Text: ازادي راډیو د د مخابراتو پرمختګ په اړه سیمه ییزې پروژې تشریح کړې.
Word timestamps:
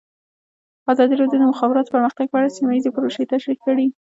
ازادي 0.91 1.13
راډیو 1.19 1.39
د 1.39 1.43
د 1.45 1.49
مخابراتو 1.51 1.93
پرمختګ 1.95 2.25
په 2.29 2.37
اړه 2.39 2.55
سیمه 2.57 2.71
ییزې 2.75 2.91
پروژې 2.95 3.23
تشریح 3.33 3.59
کړې. 3.65 3.85